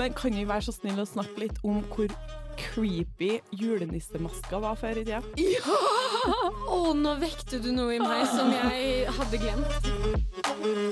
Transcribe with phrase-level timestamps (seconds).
[0.00, 2.08] Men kan vi være så snill å snakke litt om hvor
[2.60, 5.20] creepy julenissemaska var før i tida?
[5.36, 5.76] Ja!
[6.72, 10.90] Å, nå vekte du noe i meg som jeg hadde glemt.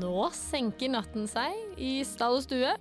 [0.00, 2.72] Nå senker natten seg i stall og stue.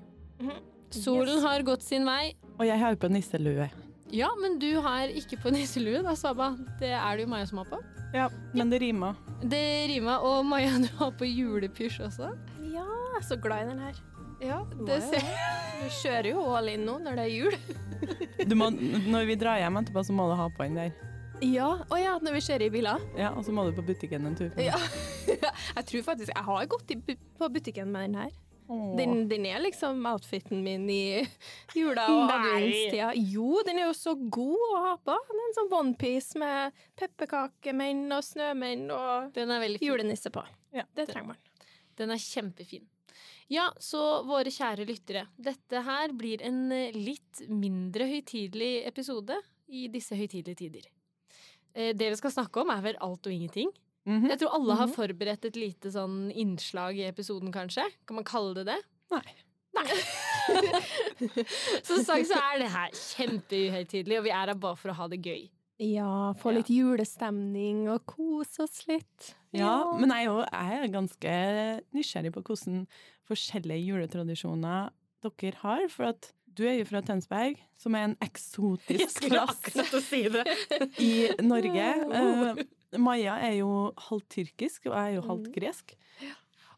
[0.93, 1.43] Solen Yes.
[1.43, 2.33] har gått sin vei.
[2.59, 3.69] Og jeg har på nisselue.
[4.13, 6.51] Ja, men du har ikke på nisselue, da, Saba.
[6.79, 7.79] Det er det jo Maja som har på.
[8.13, 9.15] Ja, men det rimer.
[9.43, 10.23] Det rimer.
[10.23, 12.31] og Maja, du har på julepysj også.
[12.63, 14.01] Ja, jeg er så glad i den her.
[14.43, 15.63] Ja, det ser jeg.
[15.83, 17.57] Du kjører jo all in nå når det er jul.
[18.49, 20.89] Du må, når vi drar hjem etterpå, så må du ha på den der.
[21.43, 23.03] Ja, å ja, når vi kjører i biler.
[23.19, 24.51] Ja, Og så må du på butikken en tur.
[24.59, 24.75] Ja.
[25.77, 28.33] jeg tror faktisk jeg har gått i på butikken med den her.
[28.97, 31.23] Den, den er liksom outfiten min i
[31.77, 33.11] jula og adventstida.
[33.17, 35.17] Jo, den er jo så god å ha på.
[35.29, 39.37] Den er en sånn onepiece med pepperkakemenn og snømenn og
[39.81, 40.43] julenisse på.
[40.73, 40.85] Ja.
[40.95, 41.41] Det trenger man.
[41.99, 42.87] Den er kjempefin.
[43.51, 45.27] Ja, så våre kjære lyttere.
[45.37, 49.35] Dette her blir en eh, litt mindre høytidelig episode
[49.67, 50.87] i disse høytidelige tider.
[51.75, 53.69] Eh, Det vi skal snakke om, er vel alt og ingenting.
[54.09, 54.27] Mhm.
[54.33, 57.85] Jeg tror alle har forberedt et lite sånn innslag i episoden, kanskje.
[58.07, 58.79] Kan man kalle det det?
[59.13, 59.25] Nei.
[59.73, 59.87] Nei.
[61.87, 65.07] Som sagt så er det her kjempeuhøytidelig, og vi er her bare for å ha
[65.11, 65.47] det gøy.
[65.81, 69.31] Ja, få litt julestemning og kose oss litt.
[69.55, 71.33] Ja, men jeg er, jo, er ganske
[71.95, 72.85] nysgjerrig på hvordan
[73.29, 74.93] forskjellige juletradisjoner
[75.25, 75.87] dere har.
[75.91, 79.65] For at du er jo fra Tønsberg, som er en eksotisk plass
[80.05, 80.45] si det.
[81.01, 81.89] i Norge.
[83.01, 83.69] Maja er jo
[84.09, 85.95] halvt tyrkisk, og jeg er jo halvt gresk.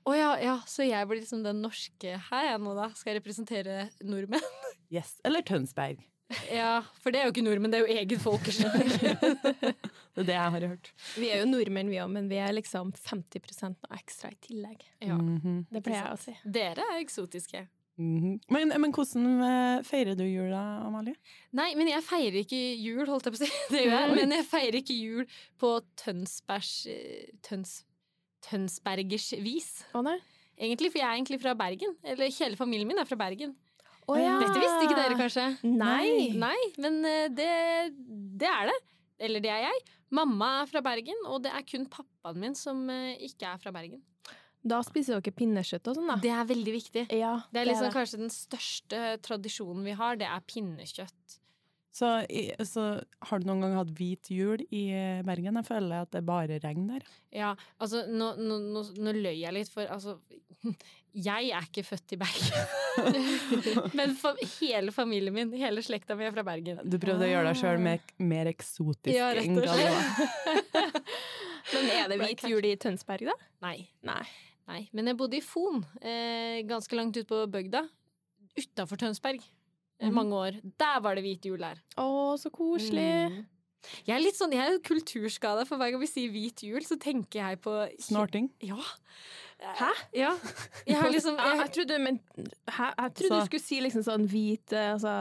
[0.05, 2.91] Å ja, ja, så jeg blir liksom den norske her jeg nå, da.
[2.93, 4.43] Skal jeg representere nordmenn?
[4.93, 5.15] Yes.
[5.25, 6.03] Eller Tønsberg.
[6.53, 8.85] Ja, for det er jo ikke nordmenn, det er jo eget folkeslag.
[10.15, 10.89] Det er det jeg har hørt.
[11.19, 14.85] Vi er jo nordmenn, vi òg, men vi er liksom 50 noe ekstra i tillegg.
[15.03, 15.17] ja.
[15.17, 15.65] Mhm.
[15.73, 16.35] Det pleier jeg å si.
[16.45, 17.65] Dere er eksotiske.
[17.95, 18.39] Mhm.
[18.51, 21.15] men, men hvordan eh, feirer du jula, Amalie?
[21.55, 23.51] Nei, men jeg feirer ikke jul, holdt jeg på å si.
[23.73, 24.15] Det gjør jeg.
[24.19, 25.27] Men jeg feirer ikke jul
[25.61, 26.73] på Tønsbergs
[27.45, 27.77] Tøns,
[28.43, 29.69] Tønsbergers vis.
[29.95, 30.17] Å nei?
[30.55, 31.95] Egentlig, for jeg er egentlig fra Bergen.
[32.03, 33.55] Eller hele familien min er fra Bergen.
[34.05, 34.35] Å ja.
[34.43, 35.45] Dette visste ikke dere kanskje?
[35.65, 36.35] Nei.
[36.37, 37.51] Nei, men eh, det,
[38.39, 38.77] det er det.
[39.25, 39.85] Eller det er jeg.
[40.15, 43.73] Mamma er fra Bergen, og det er kun pappaen min som eh, ikke er fra
[43.75, 44.03] Bergen.
[44.65, 46.19] Da spiser dere pinnekjøtt og sånn, da?
[46.23, 47.07] Det er veldig viktig.
[47.13, 51.39] Ja, Det er liksom kanskje den største tradisjonen vi har, det er pinnekjøtt.
[51.95, 52.09] Så,
[52.67, 52.81] så
[53.29, 55.55] har du noen gang hatt hvit jul i eh, Bergen?
[55.61, 57.05] Jeg føler at det bare regner.
[57.31, 60.17] Ja, altså, nå, nå, nå, nå løy jeg litt, for altså
[61.15, 62.73] Jeg er ikke født i Bergen.
[64.01, 66.81] Men for, hele familien min, hele slekta mi er fra Bergen.
[66.83, 70.99] Du prøvde å gjøre deg sjøl mer, mer eksotisk Ja, enn hva det var.
[71.71, 73.37] Men er det hvit jul i Tønsberg, da?
[73.63, 73.77] Nei.
[74.03, 74.25] Nei.
[74.69, 74.81] Nei.
[74.97, 77.83] Men jeg bodde i Fon, eh, ganske langt ute på bygda.
[78.57, 79.43] Utafor Tønsberg.
[80.01, 80.11] Mm.
[80.15, 80.57] Mange år.
[80.79, 81.79] Der var det hvit jul der.
[82.01, 83.05] Å, så koselig.
[83.31, 83.43] Mm.
[84.07, 86.97] Jeg er litt sånn, jeg er kulturskada, for hver gang vi sier hvit jul, så
[86.97, 88.49] tenker jeg på Snorting.
[88.65, 88.79] Ja.
[89.61, 89.91] Hæ?
[90.17, 90.31] Ja.
[90.85, 92.17] Jeg har liksom Jeg, jeg, trodde, men,
[92.67, 92.89] hæ?
[92.89, 95.13] jeg trodde Så- du skulle si liksom sånn hvit eh, altså,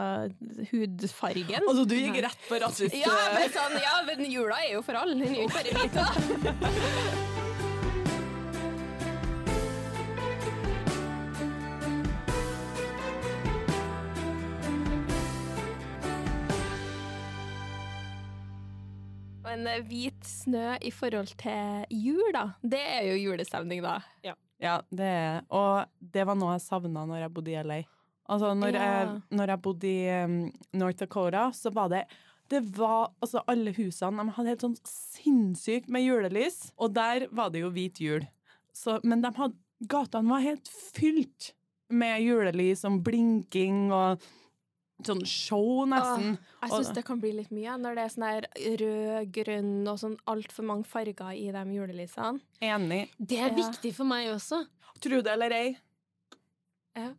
[0.73, 1.61] hudfargen.
[1.69, 2.97] Altså, du gikk rett på rasist...
[2.99, 5.15] Ja, men sånn, ja, men jula er jo for alle.
[5.21, 7.31] Den er jo ikke bare hvit.
[19.55, 24.01] Men eh, hvit snø i forhold til jul, da, det er jo julestemning, da.
[24.63, 25.85] Ja, det er Og
[26.15, 27.81] det var noe jeg savna når jeg bodde i LA.
[28.31, 28.85] Altså, når, Ja.
[28.89, 30.37] jeg, når jeg bodde i um,
[30.73, 32.05] North Dakota, så var det
[32.53, 37.51] det var, altså Alle husene de hadde helt sånn sinnssykt med julelys, og der var
[37.55, 38.27] det jo hvit jul.
[38.75, 39.57] Så, men de hadde,
[39.89, 41.53] gatene var helt fylt
[41.89, 44.21] med julelys og blinking og
[45.07, 46.39] sånn show, nesten.
[46.63, 48.47] Jeg syns det kan bli litt mye når det er sånn her
[48.83, 52.41] rød, grønn og sånn altfor mange farger i de julelysene.
[52.61, 53.09] Enig.
[53.19, 53.55] det er Ja.
[53.69, 54.65] viktig for meg også.
[55.01, 55.77] Tro det eller ei.
[56.97, 57.11] Ja.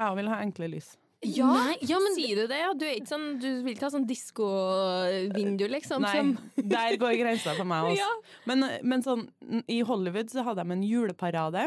[0.00, 0.96] Jeg vil ha enkle lys.
[1.22, 2.56] Ja, Nei, ja, men Sier du det?
[2.58, 2.70] Ja?
[2.72, 6.00] Du, er ikke sånn, du vil ikke ha sånn diskovindu, liksom?
[6.00, 6.30] Nei, Som,
[6.72, 8.00] der går grensa for meg også.
[8.00, 8.08] Ja.
[8.48, 9.26] Men, men sånn,
[9.68, 11.66] i Hollywood så hadde de en juleparade,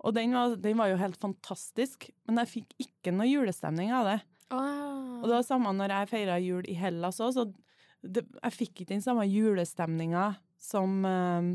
[0.00, 4.06] og den var, den var jo helt fantastisk, men jeg fikk ikke noe julestemning av
[4.08, 4.18] det.
[4.50, 5.20] Ah.
[5.20, 7.44] Og det var samme når jeg feira jul i Hellas òg, så
[8.02, 10.30] det, jeg fikk ikke den samme julestemninga
[10.60, 11.50] som eh,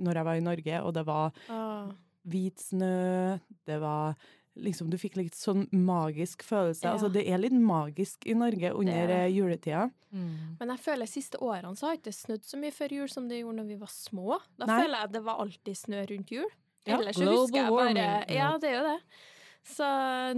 [0.00, 1.90] når jeg var i Norge, og det var Ah.
[2.24, 4.16] hvit snø, det var
[4.60, 6.84] liksom, du fikk litt sånn magisk følelse.
[6.84, 6.94] Ja.
[6.96, 9.84] Altså, det er litt magisk i Norge under Det eh, juletida.
[10.10, 10.56] Mm.
[10.58, 13.12] Men jeg føler de siste årene så har ikke det snødd så mye før jul
[13.12, 14.40] som det gjorde når vi var små.
[14.58, 14.80] Da Nei.
[14.82, 16.50] føler jeg at det var alltid snø rundt jul.
[16.88, 18.06] Ja, Ellers så husker jeg bare.
[18.32, 18.98] Ja, det er jo det.
[19.70, 19.86] Så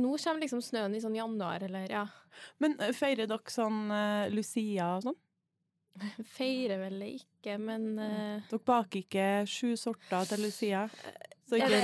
[0.01, 2.07] nå kommer liksom snøen i sånn januar, eller ja.
[2.63, 5.19] Men eh, feirer dere sånn uh, Lucia og sånn?
[6.37, 10.87] Feirer vel ikke, men uh, Dere baker ikke sju sorter til Lucia?
[11.49, 11.83] Så er, det,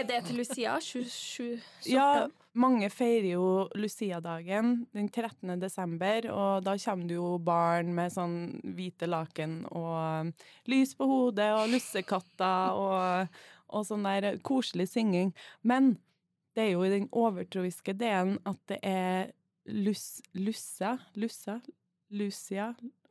[0.00, 0.78] er det til Lucia?
[0.82, 1.92] Sju, sju sorter?
[1.92, 2.26] ja,
[2.58, 3.46] mange feirer jo
[3.78, 5.56] Lucia-dagen den 13.
[5.62, 8.36] desember, og da kommer det jo barn med sånn
[8.76, 10.30] hvite laken og
[10.70, 13.40] lys på hodet og lussekatter og,
[13.74, 15.32] og sånn der koselig synging.
[15.62, 15.96] Men
[16.54, 19.32] det er jo i den overtroiske delen at det er
[19.66, 21.58] lus, Lussa Lussa?
[22.14, 22.68] Lucia?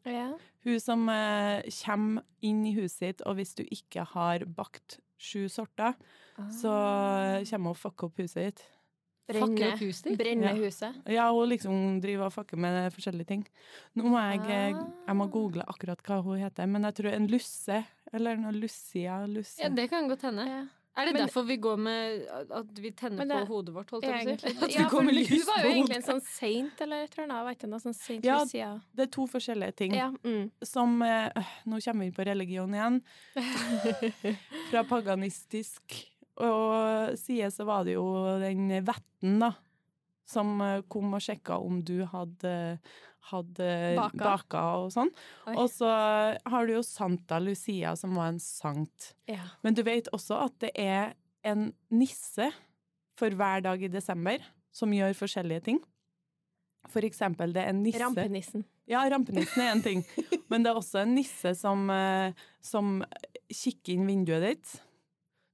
[0.07, 0.29] Ja.
[0.63, 5.47] Hun som eh, kommer inn i huset ditt, og hvis du ikke har bakt sju
[5.51, 5.95] sorter,
[6.51, 7.43] så Ah.
[7.45, 8.63] kommer hun og fucker opp huset ditt.
[9.27, 10.17] Brenne, opp huset ditt?
[10.19, 10.53] brenne Ja.
[10.55, 10.95] huset.
[11.07, 13.47] Ja, hun liksom driver og fucker med forskjellige ting.
[13.95, 15.27] Nå må jeg eh, Jeg må Ah.
[15.31, 19.59] google akkurat hva hun heter, men jeg tror en lusse, eller noe Lucia, lusse.
[19.63, 20.45] Ja, det kan godt hende.
[20.47, 20.65] Ja.
[20.95, 24.03] Er det Men- derfor vi går med at vi tenner det, på hodet vårt, holdt
[24.03, 24.47] jeg på å si?
[24.63, 27.09] At vi Ja, for kommer hun lys var jo egentlig en sånn saint, eller jeg
[27.09, 28.81] tror annet, var ikke noe sånn Saint Ja, Lucia.
[28.93, 29.95] Det er to forskjellige ting.
[29.95, 30.51] Ja, mm.
[30.61, 31.29] Som øh,
[31.65, 33.01] Nå kommer vi inn på religion igjen.
[34.69, 35.81] Fra paganistisk
[36.49, 38.05] og siden så var det jo
[38.41, 39.53] den vetten, da,
[40.29, 42.53] som eh, kom og sjekka om du hadde,
[43.29, 43.69] hadde
[43.99, 44.23] Baka.
[44.23, 45.11] baka og sånn.
[45.47, 45.55] Oi.
[45.55, 49.13] Og så har du jo Santa Lucia, som var en sankt.
[49.31, 49.45] ja.
[49.63, 51.13] Men du vet også at det er
[51.43, 52.49] en nisse
[53.19, 54.43] for hver dag i desember
[54.73, 55.81] som gjør forskjellige ting.
[56.91, 58.65] For eksempel, det er en nisse Rampenissen.
[58.89, 60.01] Ja, rampenissen er en ting.
[60.51, 62.97] Men det er også en nisse som, eh, som
[63.47, 64.73] kikker inn vinduet ditt.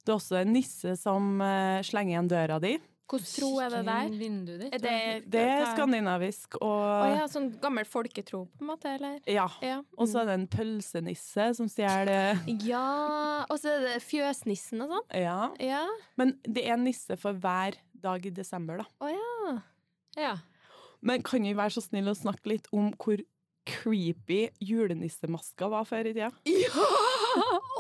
[0.10, 2.72] Det er også en nisse som eh, slenger igjen døra di.
[3.10, 4.10] Hvordan tro er det der?
[4.18, 4.74] Ditt?
[4.74, 4.98] Er det,
[5.34, 9.16] Det er skandinavisk, Og, og ja, sånn gammel folketro, på en måte, eller?
[9.30, 9.48] ja.
[9.66, 9.80] Ja.
[9.98, 12.38] Og så er det en pølsenisse som stjeler
[12.72, 15.08] Ja, og så er det fjøsnissen og sånn.
[15.22, 15.40] Ja.
[15.62, 15.82] Ja.
[16.22, 18.90] Men det er en nisse for hver dag i desember, da.
[19.02, 19.56] Å ja.
[20.18, 20.36] Ja.
[21.02, 23.22] Men kan vi være så snill å snakke litt om hvor
[23.70, 26.30] creepy julenissemaska var før i tida?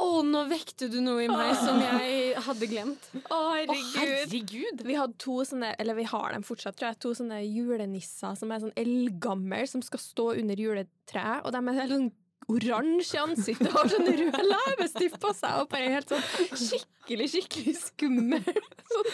[0.09, 3.09] Å, nå vekte du noe i meg som jeg hadde glemt.
[3.19, 3.97] Å, Å, herregud.
[3.99, 4.85] herregud!
[4.87, 8.51] Vi hadde to sånne, eller vi har dem fortsatt, tror jeg, to sånne julenisser som
[8.55, 12.09] er sånn eldgamle, som skal stå under juletreet, og de er helt sånn
[12.49, 16.23] oransje i ansiktet og har sånn rød leppestift på seg, og bare helt sånn
[16.57, 18.47] skikkelig, skikkelig skummel.
[18.89, 19.11] Sånn.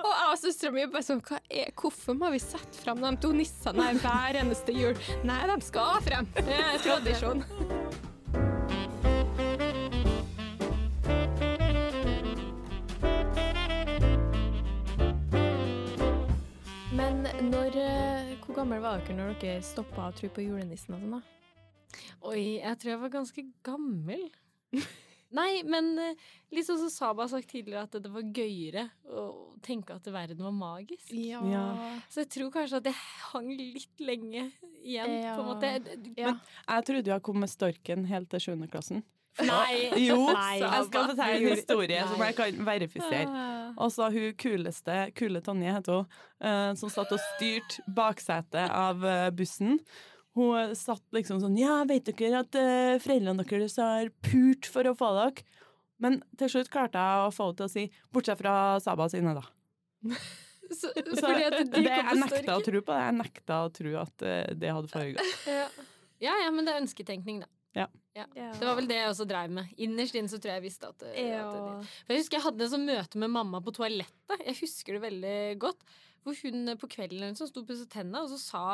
[0.00, 3.12] Og jeg og søstera mi bare sånn, hva er, hvorfor må vi sette fram de
[3.20, 4.96] to nissene her hver eneste jul?
[5.28, 6.32] Nei, de skal frem.
[6.40, 7.44] Det er tradisjon.
[17.42, 21.18] Når, eh, hvor gammel var dere når dere stoppa å tro på julenissen og sånn,
[21.18, 21.98] da?
[22.28, 24.24] Oi, jeg tror jeg var ganske gammel.
[25.38, 25.90] Nei, men
[26.54, 29.26] liksom som Saba har sagt tidligere, at det var gøyere å
[29.64, 31.12] tenke at verden var magisk.
[31.12, 31.42] Ja.
[31.52, 31.66] Ja.
[32.08, 32.96] Så jeg tror kanskje at jeg
[33.28, 34.46] hang litt lenge
[34.80, 35.74] igjen, på en måte.
[36.16, 36.32] Ja.
[36.64, 39.04] Jeg trodde jeg kom med storken helt til sjuende klassen.
[39.46, 39.88] Nei!
[40.08, 40.58] Jo, Nei.
[40.62, 43.26] jeg skal fortelle en historie som jeg kan verifisere.
[43.28, 43.72] Ah.
[43.78, 49.04] Og så hun kuleste, kule Tonje heter hun, eh, som satt og styrte baksetet av
[49.06, 49.78] eh, bussen.
[50.38, 54.96] Hun satt liksom sånn Ja, vet dere at eh, foreldrene deres har pult for å
[54.98, 55.46] få dere?
[55.98, 58.52] Men til slutt klarte jeg å få henne til å si Bortsett fra
[58.82, 59.46] Saba sine, da.
[60.68, 63.04] Så, Så fordi at de det, jeg nekta å tro på det.
[63.06, 64.24] Jeg nekta å tro at
[64.60, 65.46] det hadde foregått.
[65.48, 65.64] Ja.
[66.20, 67.48] ja ja, men det er ønsketenkning, da.
[67.76, 67.86] Ja.
[68.34, 69.68] Det var vel det jeg også dreiv med.
[69.78, 71.42] Innerst inne så tror jeg jeg visste at, eh, Ja.
[71.46, 74.40] at For Jeg husker jeg hadde en sånn møte med mamma på toalettet.
[74.44, 75.84] Jeg husker det veldig godt.
[76.24, 78.64] Hvor hun eh, på kvelden sånt sto og pusset tennene, og så sa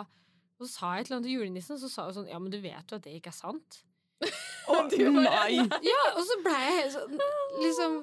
[0.54, 2.38] og så sa jeg et eller annet til julenissen, og så sa hun sånn Ja,
[2.38, 3.82] men du vet jo at det ikke er sant.
[4.70, 5.58] Å nei!
[5.90, 7.18] Ja, og så blei jeg helt sånn
[7.60, 7.96] liksom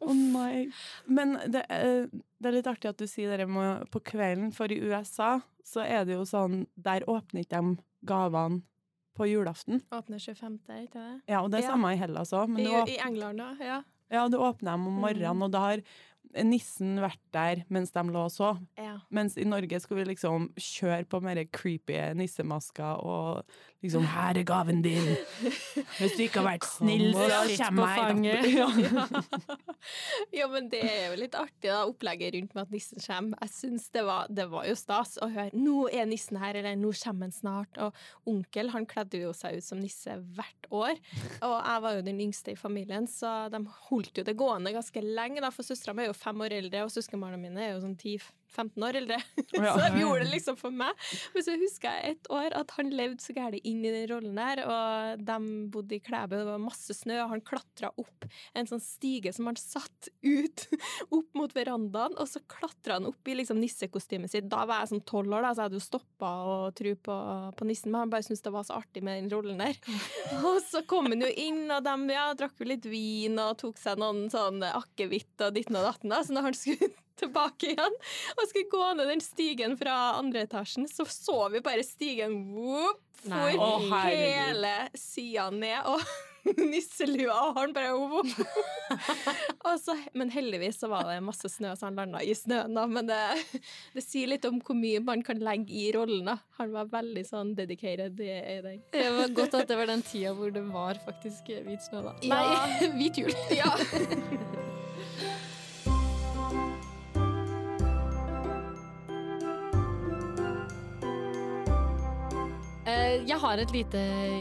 [0.00, 0.70] Å nei.
[1.06, 4.72] Men det, er- det er litt artig at du sier det med på kvelden, for
[4.72, 7.76] i USA så er det jo sånn Der åpner ikke de
[8.08, 8.62] gavene
[9.20, 9.82] på julaften.
[9.92, 10.58] Åpner 25.,
[10.88, 11.20] ikke det?
[11.28, 11.72] Ja, og det er Ja.
[11.74, 12.54] samme i Hellas òg.
[12.58, 13.82] I, du, åp- I England, òg, Ja.
[14.10, 15.00] ja, det åpner dem om Mm.
[15.04, 15.82] morgenen, og da har
[16.44, 18.58] nissen vært der mens de lå og så.
[18.78, 18.98] ja.
[19.10, 23.44] Mens i Norge skulle vi liksom kjøre på mer creepy nissemasker og
[23.82, 25.16] liksom 'Her er gaven din'.
[25.98, 28.40] Hvis du ikke har vært snill, så kommer jeg.
[28.60, 28.66] Ja.
[30.40, 33.38] ja, men det er jo litt artig, da, opplegget rundt med at nissen kommer.
[33.40, 36.76] Jeg synes det var, det var jo stas å høre 'nå er nissen her', eller
[36.76, 37.80] 'nå kommer han snart'.
[37.80, 37.94] Og
[38.26, 40.96] onkel han kledde jo seg ut som nisse hvert år.
[41.42, 45.00] Og jeg var jo den yngste i familien, så de holdt jo det gående ganske
[45.02, 47.84] lenge, da, for søstera mi er jo fem år eldre, og søskenbarna mine er jo
[47.86, 47.96] sånn
[48.50, 49.20] 10-15 år eldre.
[49.60, 49.74] Ja.
[49.74, 50.96] Så de gjorde det liksom for meg.
[51.34, 54.38] Men så husker jeg et år at han levde så gærent inn i den rollen
[54.38, 55.36] der, og de
[55.74, 58.26] bodde i Klæbu, det var masse snø, og han klatra opp
[58.56, 60.64] en sånn stige som han satt ut
[61.16, 64.48] opp mot verandaen, og så klatra han opp i liksom nissekostymet sitt.
[64.50, 67.18] Da var jeg sånn tolv år, da, så jeg hadde jo stoppa å tro på,
[67.58, 69.76] på nissen, men han bare syntes det var så artig med den rollen der.
[70.46, 73.78] Og så kom han jo inn, og de ja, drakk jo litt vin og tok
[73.80, 76.12] seg noen sånn akevitt og ditten og datten.
[76.12, 77.98] da, Så når han skulle tilbake igjen
[78.36, 83.00] og skulle gå ned den stigen fra andre etasjen, så så vi bare stigen whoop,
[83.20, 83.70] for Å,
[84.08, 85.84] hele sida ned.
[85.84, 86.00] og
[86.56, 87.90] Nisselua, og han bare
[89.68, 92.72] og så, Men heldigvis så var det masse snø, så han landa i snøen.
[92.78, 93.18] da, Men det,
[93.92, 96.30] det sier litt om hvor mye man kan legge i rollen.
[96.32, 96.38] da.
[96.56, 98.80] Han var veldig sånn dedicated i den.
[98.96, 102.16] Det var godt at det var den tida hvor det var faktisk hvit snø, da.
[102.24, 102.40] Ja.
[102.40, 103.36] Nei, hvit jul.
[103.52, 103.74] Ja.
[113.30, 114.00] Jeg har et lite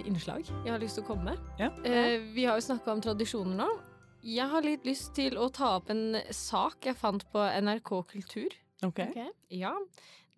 [0.09, 1.41] innslag jeg har lyst til å komme med.
[1.61, 1.67] Ja.
[1.85, 3.67] Eh, Vi har jo snakka om tradisjoner nå.
[4.25, 8.55] Jeg har litt lyst til å ta opp en sak jeg fant på NRK Kultur.
[8.83, 8.99] Ok.
[9.53, 9.75] Ja,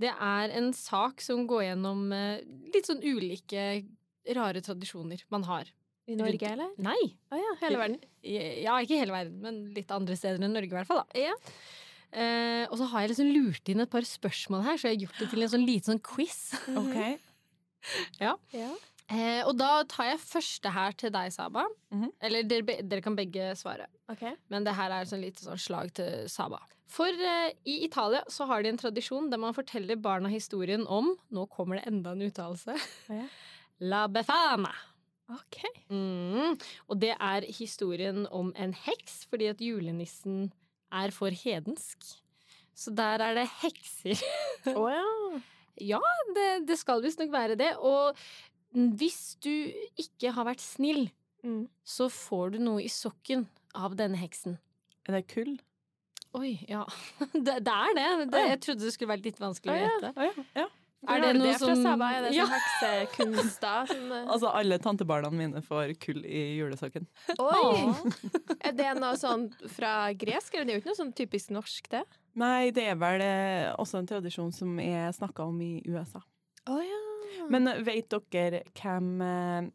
[0.01, 2.41] Det er en sak som går gjennom eh,
[2.73, 3.85] litt sånn ulike
[4.35, 5.69] rare tradisjoner man har.
[6.09, 6.71] I Norge, eller?
[6.81, 7.99] Nei, Å ja, hele verden.
[8.25, 11.05] ja, ikke hele verden, men litt andre steder enn Norge i hvert fall.
[11.05, 11.19] da.
[11.29, 11.35] Ja.
[12.11, 15.03] Eh, og så har jeg liksom lurt inn et par spørsmål her, så jeg har
[15.05, 16.41] gjort det til en sånn liten sånn quiz.
[16.75, 16.97] Ok.
[18.21, 18.35] Ja.
[19.11, 21.65] Eh, og da tar jeg første her til deg, Saba.
[21.91, 22.11] Mhm.
[22.23, 23.89] Eller dere, dere kan begge svare.
[24.11, 24.37] Okay.
[24.51, 26.61] Men det her er sånn litt sånn slag til Saba.
[26.91, 31.13] For eh, i Italia så har de en tradisjon der man forteller barna historien om
[31.31, 32.77] Nå kommer det enda en uttalelse.
[33.11, 33.25] ja.
[33.81, 34.69] La befana.
[35.31, 35.63] Ok.
[35.89, 36.53] Mm.
[36.85, 40.51] Og det er historien om en heks, fordi at julenissen
[40.93, 42.11] er for hedensk.
[42.77, 44.21] Så der er det hekser.
[44.69, 45.07] Å ja.
[45.79, 45.99] Ja,
[46.35, 47.71] det, det skal visstnok være det.
[47.77, 48.17] Og
[48.73, 49.51] hvis du
[49.99, 51.09] ikke har vært snill,
[51.41, 51.63] Mm.
[51.81, 54.59] så får du noe i sokken av denne heksen.
[55.09, 55.55] Er det kull?
[56.37, 56.83] Oi, ja.
[57.33, 58.03] Det, det er det.
[58.29, 58.41] det.
[58.51, 59.87] Jeg trodde det skulle vært litt vanskelig å Å, ja.
[59.89, 60.11] gjette.
[60.27, 60.45] Ja.
[60.61, 60.67] ja.
[61.09, 62.11] Er det noe som- Saba?
[62.13, 62.45] Er det Ja.
[62.45, 63.87] sånn heksekunster?
[63.87, 67.07] Som, eh, Altså, alle tantebarna mine får kull i julesokken.
[67.39, 67.95] Oi!
[68.61, 71.87] Er det noe sånn fra gresk, eller det er jo ikke noe sånn typisk norsk,
[71.89, 72.03] det?
[72.35, 76.21] Nei, det er vel eh, også en tradisjon som er snakka om i USA.
[76.67, 76.99] Å ja.
[77.49, 79.71] Men eh, vet dere hvem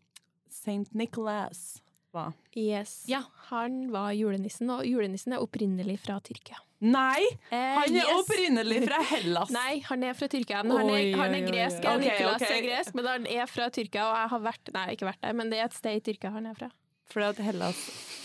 [0.49, 0.87] St.
[0.95, 1.81] Nicholas
[2.15, 2.33] var?
[2.55, 3.05] Yes.
[3.09, 3.25] Ja.
[3.51, 6.57] Han var julenissen, og julenissen er opprinnelig fra Tyrkia.
[6.85, 7.23] Nei!
[7.49, 8.19] Eh, Han er yes.
[8.21, 9.53] opprinnelig fra Hellas!
[9.57, 10.63] Nei, han er fra Tyrkia.
[10.67, 11.79] Men han er, Oi, han er oi, gresk.
[11.81, 11.95] oi.
[11.95, 12.57] Ok, Nicolas okay.
[12.59, 15.39] er gresk, men han er fra Tyrkia, og jeg har vært Nei, ikke vært der,
[15.41, 16.69] men det er et sted i Tyrkia han er fra.
[17.13, 17.81] Fordi at Hellas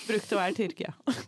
[0.09, 0.93] brukte å være Tyrkia.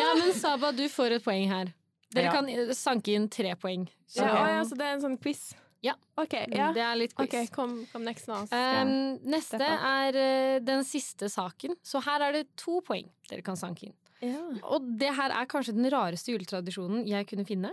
[0.00, 1.72] Ja, men Saba, du får et poeng her.
[2.14, 2.32] Dere Ja.
[2.32, 2.46] kan
[2.78, 3.84] sanke inn tre poeng.
[4.08, 4.52] Så, Ja, okay.
[4.54, 5.42] ja, så det er en sånn quiz?
[5.84, 5.94] Ja.
[6.16, 6.34] OK.
[6.54, 6.70] Ja.
[6.76, 7.28] Det er litt quiz.
[7.28, 8.38] Okay, kom, kom next nå.
[8.52, 11.76] Um, neste er uh, den siste saken.
[11.84, 13.94] Så her er det to poeng dere kan sanke inn.
[14.24, 14.40] Ja.
[14.68, 17.72] Og det her er kanskje den rareste juletradisjonen jeg kunne finne.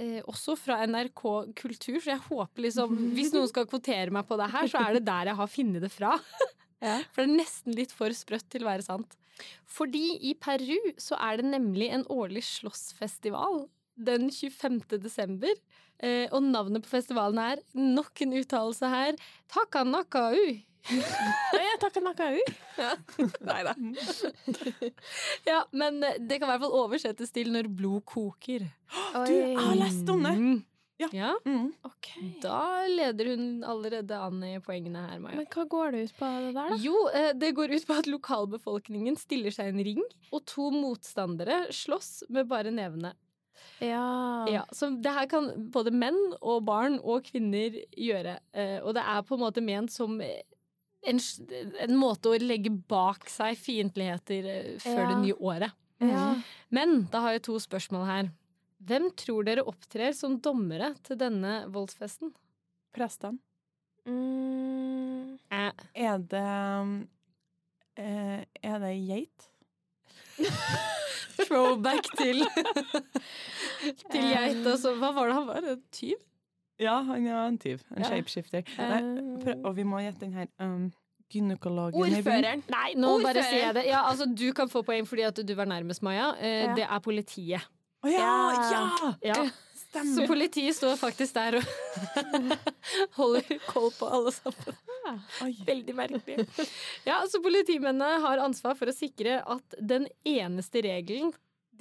[0.00, 1.22] Eh, også fra NRK
[1.58, 4.96] Kultur, så jeg håper liksom Hvis noen skal kvotere meg på det her, så er
[4.96, 6.16] det der jeg har funnet det fra.
[6.82, 6.96] Ja.
[7.14, 9.12] For det er nesten litt for sprøtt til å være sant.
[9.70, 14.80] Fordi i Peru så er det nemlig en årlig slåssfestival den 25.
[14.98, 15.54] desember.
[16.02, 19.14] Eh, og navnet på festivalen er nok en uttalelse her
[19.52, 20.34] Takanakau.
[20.90, 22.40] Ja, takanaka-u.
[22.78, 22.96] Ja.
[23.46, 23.74] Nei da.
[25.46, 28.66] Ja, men eh, det kan i hvert fall oversettes til 'når blod koker'.
[29.14, 30.34] Du, jeg har lest om det!
[30.38, 30.60] Mm.
[31.02, 31.08] Ja.
[31.12, 31.30] ja.
[31.48, 31.72] Mm.
[31.84, 32.08] Ok.
[32.42, 35.36] Da leder hun allerede an i poengene her, Maja.
[35.40, 36.76] Men hva går det ut på det der, da?
[36.78, 40.70] Jo, eh, det går ut på at lokalbefolkningen stiller seg i en ring, og to
[40.70, 43.14] motstandere slåss med bare nevene.
[43.82, 44.46] Ja.
[44.50, 48.38] Ja, så det her kan både menn og barn og kvinner gjøre.
[48.54, 50.20] eh, Og det er på en måte ment som
[51.06, 51.18] en,
[51.82, 55.08] en måte å legge bak seg fiendtligheter eh, før Ja.
[55.10, 55.72] det nye året.
[56.02, 56.26] Ja.
[56.70, 58.30] Men da har jeg to spørsmål her.
[58.82, 62.32] Hvem tror dere opptrer som dommere til denne voldsfesten?
[62.94, 63.38] Prestene.
[64.06, 65.38] Mm.
[65.50, 66.46] Eh, Er det
[67.96, 69.48] eh, Er det geit?
[71.46, 72.42] throwback til
[74.12, 74.66] Til geit.
[74.66, 75.66] Altså, hva var det han var?
[75.74, 76.18] En tyv?
[76.82, 77.82] Ja, han er en tyv.
[77.94, 78.08] En Ja.
[78.10, 78.64] shapeshifter.
[78.78, 79.00] Nei,
[79.44, 80.46] prøv- og vi må gjette den her.
[80.60, 80.90] Um,
[81.32, 81.96] gynekologen.
[81.96, 82.62] Ordføreren.
[82.68, 83.86] Nei, nå bare sier jeg det.
[83.88, 86.34] Ja, altså, du kan få poeng fordi at du var nærmest, Maja.
[86.38, 86.74] Eh, Ja.
[86.76, 87.62] Det er politiet.
[88.04, 88.32] Å ja!
[88.72, 89.14] Ja.
[89.22, 89.50] Ja!
[89.92, 90.14] Stemmer.
[90.16, 91.64] Så politiet står faktisk der og
[93.18, 94.76] holder koll på alle sammen.
[95.66, 96.46] Veldig merkelig.
[97.06, 101.32] Ja, så Politimennene har ansvar for å sikre at den eneste regelen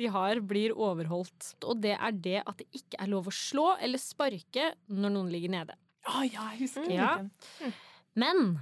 [0.01, 1.51] de har, blir overholdt.
[1.69, 5.31] Og det er det at det ikke er lov å slå eller sparke når noen
[5.33, 5.77] ligger nede.
[6.09, 7.11] Å ja, jeg husker Ja.
[7.21, 7.73] den.
[8.17, 8.59] Men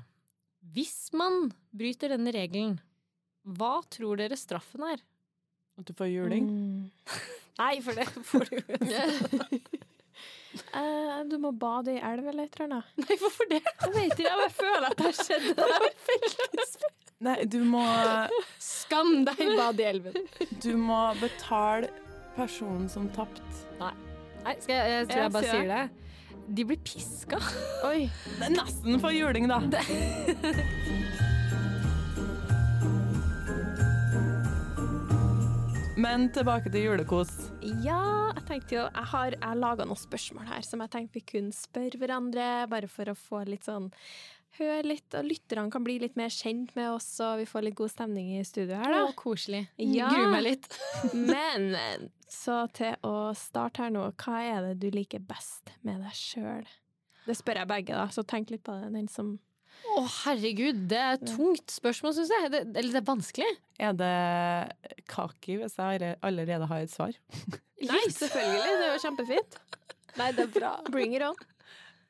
[0.76, 2.78] hvis man bryter denne regelen,
[3.48, 5.00] hva tror dere straffen er?
[5.80, 6.50] At du får juling.
[6.52, 6.90] Mm.
[7.60, 9.60] Nei, for det får du jo
[10.74, 12.92] Eh, du må bade i elv eller et eller annet.
[13.04, 13.62] Nei, hvorfor det?
[13.86, 16.92] Jeg vet ikke, jeg bare føler at det har skjedd det der.
[17.28, 17.84] Nei, du må,
[18.64, 20.20] Skam deg, bad i elven.
[20.64, 21.90] du må betale
[22.38, 23.44] personen som tapte.
[23.80, 25.82] Nei, skal jeg, jeg tror jeg bare si sier det.
[26.50, 27.38] De blir piska.
[27.86, 28.06] Oi.
[28.40, 29.60] Det er nesten for juling, da.
[36.00, 37.32] Men tilbake til julekos.
[37.84, 41.24] Ja, jeg tenkte jo Jeg har jeg laga noen spørsmål her som jeg tenkte vi
[41.28, 43.90] kunne spørre hverandre, bare for å få litt sånn
[44.58, 47.76] Høre litt, og lytterne kan bli litt mer kjent med oss, og vi får litt
[47.78, 49.12] god stemning i studio her, Å, da.
[49.20, 49.60] koselig.
[49.78, 50.08] Ja.
[50.10, 50.66] Gruer meg litt.
[51.14, 56.18] Men så til å starte her nå, hva er det du liker best med deg
[56.18, 56.66] sjøl?
[57.28, 58.90] Det spør jeg begge, da, så tenk litt på det.
[58.98, 59.36] Den som
[59.90, 62.52] Å, herregud, det er et tungt spørsmål, syns jeg.
[62.54, 63.50] Det, eller det er vanskelig.
[63.80, 64.12] Er det
[65.10, 67.16] kaki, hvis jeg allerede har et svar?
[67.90, 68.76] Nei, selvfølgelig!
[68.76, 69.58] Det er jo kjempefint.
[70.20, 70.74] Nei, det er bra.
[70.92, 71.40] Bring it on.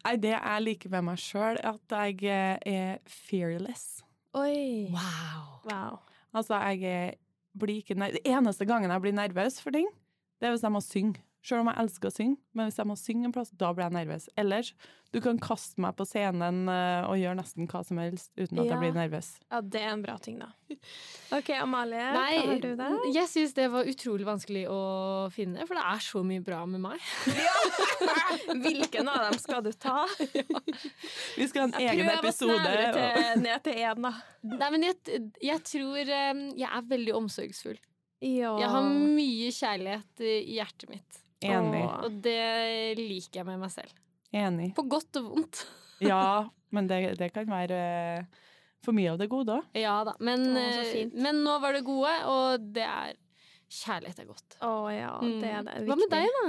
[0.06, 2.36] Nei, det jeg liker med meg sjøl, at jeg
[2.66, 4.04] er fearless.
[4.38, 4.90] Oi.
[4.94, 5.48] Wow.
[5.68, 5.98] Wow.
[6.36, 7.18] Altså, jeg
[7.60, 8.20] blir ikke nervøs.
[8.20, 9.90] Det eneste gangen jeg blir nervøs for ting,
[10.40, 11.24] det er hvis jeg må synge.
[11.41, 13.86] Selv om jeg elsker å synge, men hvis jeg må synge en plass, da blir
[13.88, 14.25] jeg nervøs.
[14.38, 14.74] Ellers,
[15.15, 18.65] du kan kaste meg på scenen eh, og gjøre nesten hva som helst uten at
[18.67, 18.74] Ja.
[18.74, 19.29] jeg blir nervøs.
[19.50, 20.50] Ja, det er en bra ting, da.
[21.39, 22.98] OK, Amalie, Nei, hva har du der?
[23.15, 24.81] jeg syns det var utrolig vanskelig å
[25.34, 27.08] finne, for det er så mye bra med meg.
[28.67, 30.03] Hvilken av dem skal du ta?
[31.39, 32.60] Vi skal ha en egen Prøv å episode.
[32.60, 34.13] snevre til, ned til én, da.
[34.60, 37.79] Nei, men jeg, jeg tror eh, jeg er veldig omsorgsfull.
[38.19, 38.51] Ja.
[38.60, 41.84] Jeg har mye kjærlighet i hjertet mitt, Enig.
[41.86, 42.03] Åh.
[42.05, 43.93] og det liker jeg med meg selv.
[44.36, 44.74] Enig.
[44.75, 45.65] På godt og vondt.
[46.00, 48.43] Ja, men det, det kan være eh,
[48.86, 49.65] for mye av det gode òg.
[49.75, 53.17] Ja da, men, Å, så eh, men nå var det gode, og det er
[53.69, 54.56] Kjærlighet er godt.
[54.65, 55.73] Å ja, det er det.
[55.86, 56.45] Hva med deg, da?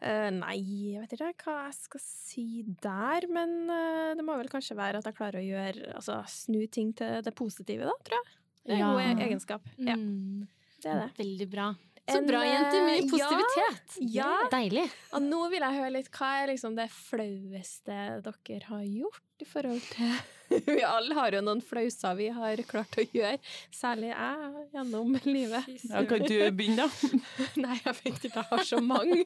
[0.00, 0.54] Uh, nei,
[0.94, 2.44] jeg vet ikke hva jeg skal si
[2.80, 6.62] der, men uh, det må vel kanskje være at jeg klarer å gjøre Altså snu
[6.72, 8.38] ting til det positive, da, tror jeg.
[8.64, 8.88] Det er en Ja.
[8.94, 9.26] god egenskap.
[9.28, 9.68] egenskap.
[9.84, 10.48] Ja, Mm.
[10.80, 11.10] det er det.
[11.20, 11.66] Veldig bra.
[12.06, 12.84] Så En, bra, jenter.
[12.86, 13.96] Mye eh, positivitet.
[14.14, 14.30] ja.
[14.52, 14.84] Deilig.
[15.16, 19.46] Og nå vil jeg høre litt hva er liksom det flaueste dere har gjort i
[19.48, 20.12] forhold til
[20.76, 23.40] Vi alle har jo noen flauser vi har klart å gjøre,
[23.74, 25.66] særlig jeg gjennom livet.
[25.90, 27.10] Ja, kan du begynne, da?
[27.64, 29.24] Nei, jeg vet ikke, jeg har så mange.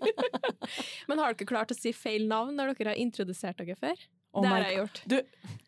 [1.11, 4.01] Men har dere klart å si feil navn når dere har introdusert dere før?
[4.33, 5.03] Oh det har jeg gjort.
[5.11, 5.17] Du,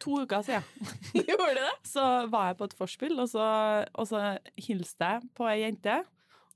[0.00, 1.70] to uker siden Gjorde du det?
[1.90, 3.46] så var jeg på et forspill, og så,
[3.92, 4.20] og så
[4.56, 6.00] hilste jeg på ei jente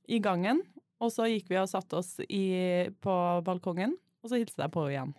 [0.08, 0.62] i gangen.
[1.02, 3.14] Og så gikk vi og satte oss i, på
[3.44, 5.14] balkongen, og så hilste jeg på henne igjen.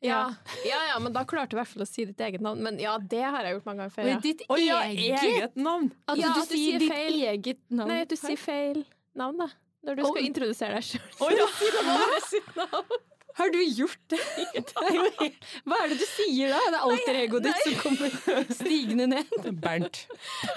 [0.00, 0.20] Ja.
[0.64, 2.62] ja, ja, men da klarte du i hvert fall å si ditt eget navn.
[2.64, 4.08] Men ja, det har jeg gjort mange ganger før.
[4.08, 4.20] Ja.
[4.24, 5.90] ditt Å ja, eget eget navn!
[6.08, 7.18] At Ja, du, at du sier sier ditt feil.
[7.34, 7.92] eget navn.
[7.92, 8.80] Nei, at du sier feil
[9.20, 9.50] navn, da.
[9.84, 11.12] Når du skal introdusere deg sjøl.
[11.20, 11.46] Å ja.
[13.40, 14.20] Har du gjort det?
[14.54, 15.46] det er jo helt...
[15.64, 16.60] Hva er det du sier da?
[16.60, 19.48] Det er alter egoet ditt som kommer stigende ned.
[19.62, 20.02] Bernt.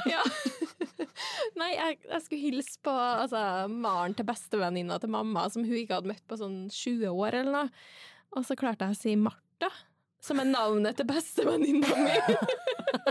[0.10, 0.24] Ja.
[1.62, 6.02] Nei, jeg, jeg skulle hilse på altså, Maren til bestevenninna til mamma, som hun ikke
[6.02, 7.88] hadde møtt på sånn 20 år eller noe.
[8.34, 9.69] Og så klarte jeg å si Martha,
[10.23, 12.15] som er navnet til bestevenninna mi.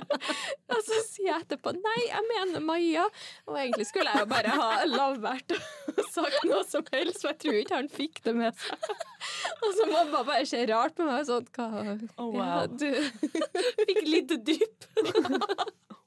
[0.72, 3.04] og så sier jeg etterpå nei, jeg mener Maja.
[3.50, 7.40] Og egentlig skulle jeg jo bare ha lavvært og sagt noe som helst, for jeg
[7.44, 8.90] tror ikke han fikk det med seg.
[9.62, 11.68] Og så mamma bare ser rart på meg sånn Hva
[12.18, 12.88] Å, ja, du
[13.86, 14.88] Fikk litt drypp.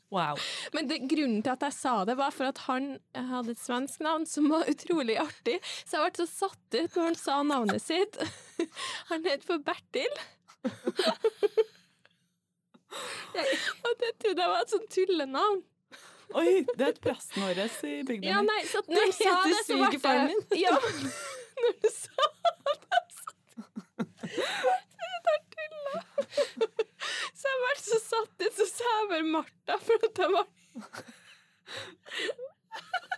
[0.10, 0.40] wow.
[0.74, 4.02] Men det, grunnen til at jeg sa det, var for at han hadde et svensk
[4.06, 5.60] navn som var utrolig artig.
[5.86, 8.20] Så jeg ble så satt ut når han sa navnet sitt.
[9.12, 10.24] Han het for Bertil.
[13.86, 15.64] Og det trodde jeg var et sånt tullenavn.
[16.36, 17.02] Oi, det er et
[17.38, 20.00] vår i bygda Ja, nei, så at når du sa det, så ble det
[20.58, 22.26] Ja, når du sa
[22.66, 23.30] det, så
[24.26, 25.98] Det er tulla.
[27.36, 30.48] Så jeg ble så satt ut, så sa jeg bare Martha, for at jeg var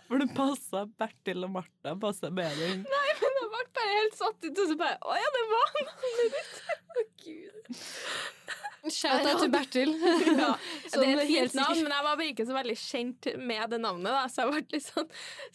[0.08, 2.68] For det passa Bertil og Martha passa bedre.
[2.74, 2.84] inn.
[2.84, 5.68] Nei, men jeg ble bare helt satt ut, og så bare Å ja, det var
[5.80, 6.54] ditt!
[6.98, 7.72] Å, gud.
[8.88, 9.90] Shout-out til Bertil.
[10.38, 10.52] Ja,
[10.94, 13.74] det er et helt fint navn, men jeg var bare ikke så veldig kjent med
[13.74, 15.10] det navnet, da, så jeg ble litt sånn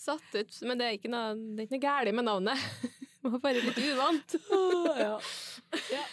[0.05, 0.59] satt ut.
[0.67, 2.67] Men det er ikke noe, det er ikke noe galt med navnet.
[3.31, 4.35] Var bare litt uvant.
[5.05, 5.19] ja.
[5.93, 6.03] ja.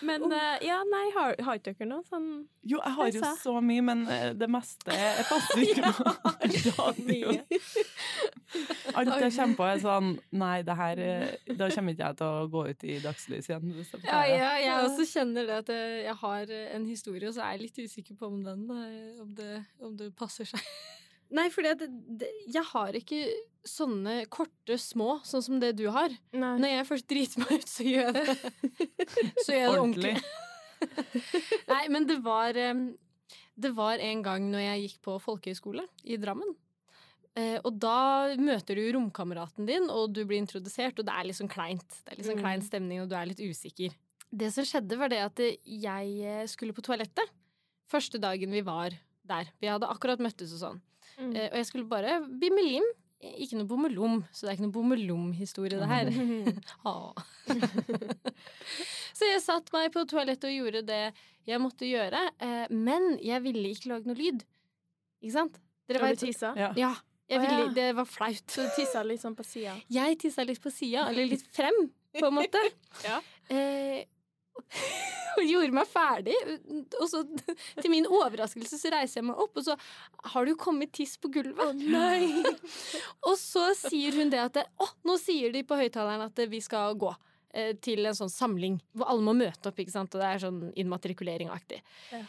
[0.00, 2.26] Men eh, ja, nei, har, har ikke dere noe sånn
[2.66, 7.32] Jo, jeg har jo så mye, men eh, det meste jeg passer ikke med radio.
[8.98, 10.12] Alt jeg kommer på, er sånn
[10.42, 13.72] Nei, det her eh, Da kommer ikke jeg til å gå ut i dagslys igjen.
[13.78, 17.38] hvis jeg Ja, ja, jeg også kjenner det at jeg, jeg har en historie, og
[17.38, 20.66] så er jeg litt usikker på om den eh, om det, om det passer seg.
[21.30, 21.88] Nei, fordi at det,
[22.22, 23.18] det, jeg har ikke
[23.68, 26.14] sånne korte, små, sånn som det du har.
[26.32, 26.54] Nei.
[26.62, 28.36] Når jeg først driter meg ut, så gjør jeg det,
[29.44, 30.14] så gjør jeg det ordentlig.
[31.72, 32.54] Nei, men det var
[33.58, 36.54] Det var en gang når jeg gikk på folkehøyskole i Drammen.
[37.38, 41.38] Eh, og da møter du romkameraten din, og du blir introdusert, og det er litt
[41.38, 42.00] sånn kleint.
[42.06, 42.44] Det er litt sånn Mm.
[42.46, 43.92] klein stemning, og du er litt usikker.
[44.30, 47.30] Det som skjedde, var det at eh, jeg eh, skulle på toalettet
[47.88, 48.94] første dagen vi var
[49.28, 49.50] der.
[49.60, 50.80] Vi hadde akkurat møttes og sånn.
[51.18, 51.32] Mm.
[51.34, 52.86] Eh, og jeg skulle bare bimme lim.
[53.18, 56.10] Ikke noe bommelom, så det er ikke noe bommelom-historie, det her.
[56.86, 57.12] Ah.
[59.18, 61.00] så jeg satte meg på toalettet og gjorde det
[61.48, 64.44] jeg måtte gjøre, eh, men jeg ville ikke lage noe lyd.
[65.24, 65.58] Ikke sant?
[65.88, 66.52] Dere var vet- du tissa?
[66.58, 66.70] Ja.
[66.78, 66.92] Ja.
[67.28, 67.64] Jeg ville.
[67.76, 68.44] Det var flaut.
[68.48, 69.74] Så du tissa litt sånn på sida?
[69.92, 71.76] Jeg tissa litt på sida, eller litt frem,
[72.16, 72.62] på en måte.
[73.04, 73.18] Ja.
[73.50, 74.04] Eh,
[75.38, 76.34] og gjorde meg ferdig.
[76.98, 77.20] Og så,
[77.78, 79.76] til min overraskelse, så reiser jeg meg opp, og så
[80.32, 81.78] har det jo kommet tiss på gulvet.
[81.78, 82.42] nei!
[83.28, 86.96] og så sier hun det at Å, nå sier de på høyttaleren at vi skal
[86.98, 87.12] gå.
[87.54, 90.14] eh, Til en sånn samling hvor alle må møte opp, ikke sant?
[90.14, 91.80] og det er sånn immatrikulering-aktig.
[92.12, 92.24] Ja.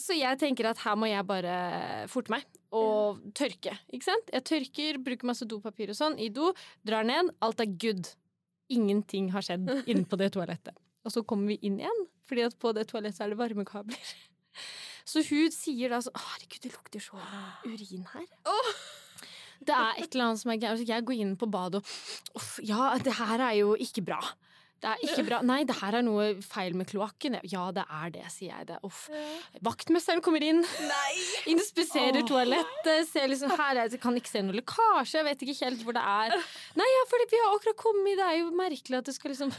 [0.00, 3.74] Så jeg tenker at her må jeg bare forte meg og tørke.
[3.92, 4.30] ikke sant?
[4.32, 6.52] Jeg tørker, bruker masse dopapir og sånn i do,
[6.86, 8.08] drar ned, alt er good.
[8.72, 10.76] Ingenting har skjedd inne på det toalettet.
[11.04, 14.10] Og så kommer vi inn igjen, fordi at på det toalettet er det varmekabler.
[15.10, 17.18] Så hun sier da sånn Herregud, det lukter så
[17.64, 18.26] urin her.
[19.58, 20.84] Det er et eller annet som er gærent.
[20.86, 24.20] Jeg går inn på badet og Uff, ja, det her er jo ikke bra.
[24.80, 25.40] Det er ikke bra.
[25.44, 27.36] Nei, det her er noe feil med kloakken.
[27.52, 28.78] Ja, det er det, sier jeg det.
[28.86, 29.02] Uff.
[29.66, 30.62] Vaktmesteren kommer inn,
[31.50, 32.28] inspiserer oh.
[32.30, 35.96] toalettet, ser liksom her jeg Kan ikke se noe lekkasje, jeg vet ikke helt hvor
[35.96, 36.34] det er.
[36.80, 39.52] Nei, ja, fordi vi har akkurat kommet, det er jo merkelig at du skal liksom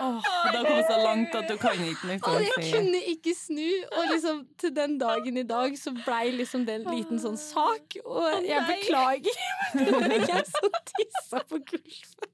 [0.00, 0.14] Åh,
[0.52, 3.68] det har kommet så langt at du kan ikke liksom Og jeg kunne ikke snu,
[3.92, 7.98] og liksom til den dagen i dag så blei liksom det en liten sånn sak.
[8.04, 9.42] Og jeg beklager,
[9.76, 12.30] men jeg som tissa på gulvet.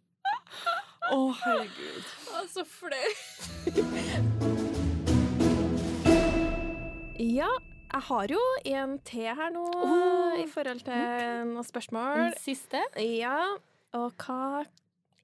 [1.13, 2.07] Å, herregud.
[2.37, 4.27] Å, så flaut.
[7.17, 7.49] Ja,
[7.93, 8.41] jeg har jo
[8.73, 10.35] en til her nå Oh.
[10.41, 12.25] i forhold til noen spørsmål.
[12.27, 12.83] Den siste.
[13.01, 13.39] Ja,
[13.97, 14.65] og hva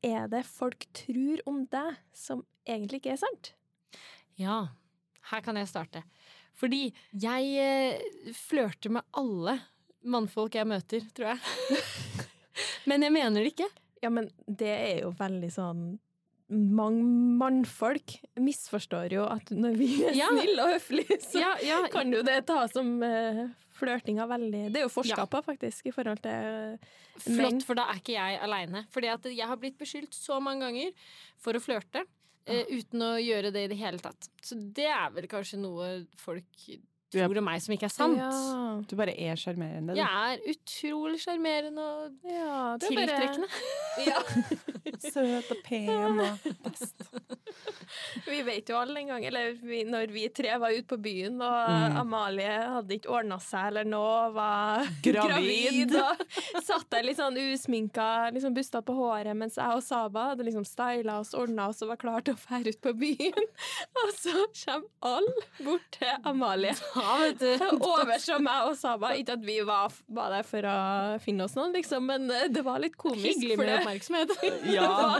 [0.02, 3.52] er det folk tror om deg som egentlig ikke er sant?
[4.40, 4.60] Ja,
[5.30, 6.04] her kan jeg starte.
[6.58, 9.58] Fordi jeg eh, flørter med alle
[10.02, 11.38] mannfolk jeg møter, tror jeg.
[12.88, 13.68] Men jeg mener det ikke.
[14.02, 15.84] Ja, men det er jo veldig sånn
[16.52, 17.00] Mange
[17.40, 20.26] mannfolk misforstår jo at når vi er Ja.
[20.34, 23.46] snille og høflige, så Ja, ja, kan jo det ta som uh,
[23.78, 26.76] flørtinga veldig Det er jo forska på, faktisk, i forhold til
[27.24, 28.84] Men- Flott, for da er ikke jeg aleine.
[28.92, 30.92] Fordi at jeg har blitt beskyldt så mange ganger
[31.40, 32.04] for å flørte.
[32.48, 34.28] Uh, uten å gjøre det i det hele tatt.
[34.42, 36.66] Så det er vel kanskje noe folk
[37.12, 38.18] tror om meg som ikke er sant.
[38.18, 40.00] Ja, Du bare er sjarmerende, du.
[40.00, 43.48] Jeg er utrolig sjarmerende og ja tiltrekkende.
[43.48, 43.60] bare-
[44.08, 44.20] Ja.
[45.12, 47.02] Søt og pen og best.
[48.26, 51.36] Vi vet jo alle en gang, eller vi, når vi tre var ute på byen,
[51.42, 51.96] og Mm.
[52.00, 55.92] Amalie hadde ikke ordna seg eller noe, var Gravid.
[55.92, 55.94] gravid,
[56.56, 60.46] og satt der litt sånn usminka, liksom busta på håret, mens jeg og Saba hadde
[60.48, 63.48] liksom styla oss, ordna oss og var klar til å fære ut på byen.
[64.02, 64.32] Og så
[64.64, 66.72] kommer alle bort til Amalie.
[67.02, 67.78] Ja, vet du.
[67.82, 69.12] Overser meg og Saba.
[69.18, 70.76] Ikke at vi var, var der for å
[71.22, 73.26] finne oss noen, liksom, men eh, det var litt komisk.
[73.26, 74.34] Hyggelig med oppmerksomhet.
[74.72, 75.18] Ja.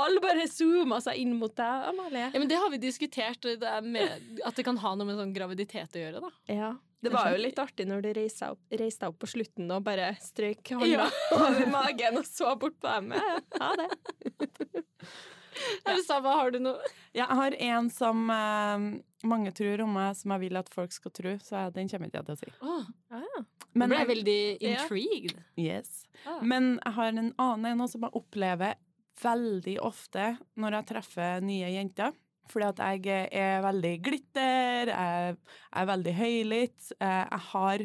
[0.00, 2.30] Alle bare zooma seg inn mot deg, Amalie.
[2.32, 5.34] Ja, men det har vi diskutert, det med, at det kan ha noe med sånn
[5.36, 6.22] graviditet å gjøre.
[6.24, 6.32] da.
[6.50, 6.70] Ja.
[7.00, 10.74] Det var jo litt artig når du reiste reiste opp på slutten og bare strøk
[10.76, 11.06] hånda
[11.38, 13.14] over magen og så bort på dem.
[13.16, 14.84] Ja, ja, det.
[16.06, 16.78] Saba, har du noe?
[17.20, 18.84] Jeg har en som uh,
[19.26, 22.20] mange tror om meg, som jeg vil at folk skal tro, så den kommer ikke
[22.20, 22.52] jeg til å si.
[22.62, 23.42] Oh, Ah,
[23.74, 24.70] nå ble jeg- jeg veldig Ja.
[24.84, 25.42] intrigued.
[25.58, 26.04] Yes.
[26.26, 26.38] Ah.
[26.42, 28.74] Men jeg har en annen en som jeg opplever
[29.20, 32.12] veldig ofte når jeg treffer nye jenter.
[32.50, 35.36] Fordi at jeg er veldig glitter, jeg
[35.72, 36.92] er veldig høylytt.
[37.00, 37.78] eh, Jeg har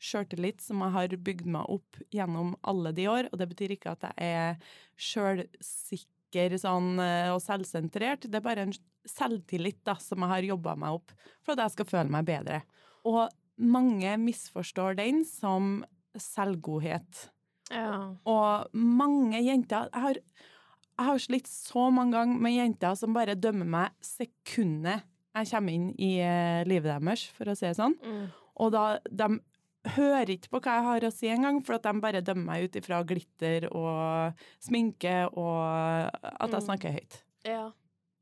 [0.00, 3.92] sjøltillit som jeg har bygd meg opp gjennom alle de år, og det betyr ikke
[3.92, 4.56] at jeg er
[4.96, 8.28] sjølsikker sånn, eh, og selvsentrert.
[8.30, 8.74] Det er bare en
[9.06, 11.12] selvtillit da, som jeg har jobba meg opp
[11.42, 12.62] for at jeg skal føle meg bedre.
[13.04, 15.84] Og mange misforstår den som
[16.16, 17.30] selvgodhet.
[17.70, 18.16] ja.
[18.26, 20.24] Og mange jenter Jeg har, jeg
[20.98, 25.72] Jeg har slitt så mange ganger med jenter som bare dømmer meg sekundet jeg kommer
[25.72, 27.94] inn i eh, livet deres, for å si det sånn.
[28.02, 28.24] Mm.
[28.60, 29.28] Og da, de
[29.84, 32.64] hører ikke på hva jeg har å si engang, for at de bare dømmer meg
[32.68, 36.66] ut ifra glitter og sminke og at jeg Mm.
[36.68, 37.22] snakker høyt.
[37.44, 37.72] Ja.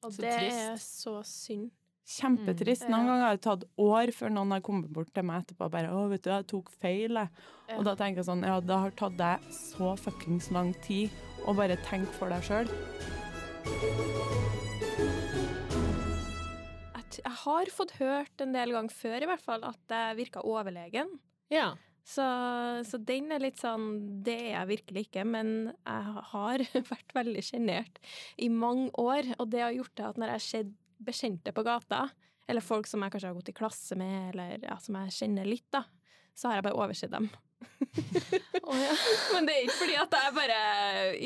[0.04, 0.58] Og Så det trist.
[0.58, 1.70] er så synd.
[2.08, 2.84] Kjempetrist.
[2.86, 5.64] Mm, Noen ganger har det tatt år før noen har kommet bort til meg etterpå
[5.66, 7.28] og bare 'Å, vet du, jeg tok feil', jeg.
[7.68, 7.76] Ja.
[7.76, 11.10] Og da tenker jeg sånn Ja, det har tatt deg så fuckings lang tid
[11.44, 12.68] å bare tenke for deg sjøl.
[16.94, 20.42] Jeg, jeg har fått hørt en del ganger før i hvert fall at jeg virka
[20.44, 21.18] overlegen.
[21.52, 21.74] Ja.
[22.08, 22.24] Så,
[22.88, 26.62] så den er litt sånn Det er jeg virkelig ikke, men jeg har
[26.94, 28.00] vært veldig sjenert
[28.40, 29.28] i mange år.
[29.38, 30.72] Og det har gjort det at når jeg har sett
[31.04, 32.06] bekjente på gata,
[32.48, 35.46] eller folk som jeg kanskje har gått i klasse med, eller ja, som jeg kjenner
[35.46, 35.84] litt, da,
[36.34, 37.28] så har jeg bare oversett dem.
[39.34, 40.58] Men det er ikke fordi at jeg bare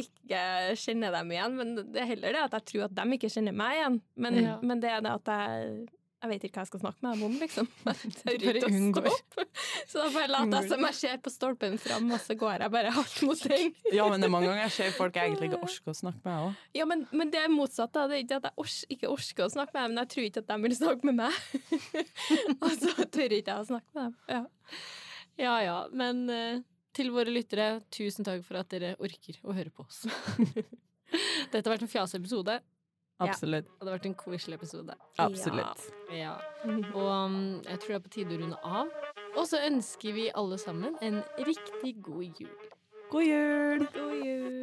[0.02, 0.42] ikke
[0.82, 3.56] kjenner dem igjen, men det er heller det at jeg tror at de ikke kjenner
[3.56, 3.98] meg igjen.
[4.26, 4.54] Men, Ja.
[4.62, 5.88] men det er det at jeg
[6.22, 7.68] jeg vet ikke hva jeg skal snakke med dem om, liksom.
[8.30, 9.46] Jeg tør ikke å stoppe.
[9.90, 12.72] Så da bare later jeg som jeg ser på stolpen fram, og så går jeg
[12.76, 13.74] bare hardt mot den.
[13.96, 16.22] Ja, men det er mange ganger jeg ser folk jeg egentlig ikke orker å snakke
[16.28, 16.60] med òg.
[16.78, 17.92] Ja, men, men det er motsatt.
[17.96, 18.06] da.
[18.10, 20.28] Det er ikke at jeg ors ikke orker å snakke med dem, men jeg tror
[20.28, 21.40] ikke at de vil snakke med meg.
[22.62, 24.14] og så tør ikke jeg å snakke med dem.
[24.36, 24.42] Ja.
[25.42, 26.62] Ja ja, men uh,
[26.94, 30.04] til våre lyttere, tusen takk for at dere orker å høre på oss.
[31.52, 32.60] Dette har vært en fjaseepisode,
[33.28, 33.66] Absolutt.
[33.66, 34.94] Ja, det hadde vært en koselig episode.
[35.22, 35.80] Absolutt.
[36.10, 36.16] Ja.
[36.16, 36.34] ja.
[36.94, 38.86] Og um, jeg tror det er på tide å runde av.
[39.36, 42.56] Og så ønsker vi alle sammen en riktig god jul.
[43.12, 43.86] God jul!
[43.92, 44.62] God jul.